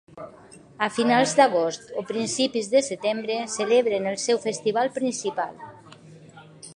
[0.85, 5.55] A finals d'agost o principis de setembre celebren el seu festival principal.